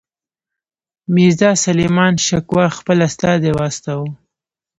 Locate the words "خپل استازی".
2.77-3.51